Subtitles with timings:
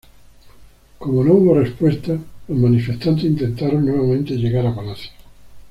[0.97, 2.17] Como no hubo respuesta,
[2.47, 5.11] los manifestantes intentaron nuevamente llegar a Palacio.